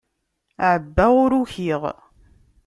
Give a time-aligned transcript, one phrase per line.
[0.71, 1.83] Ɛebbaɣ ur ukiɣ.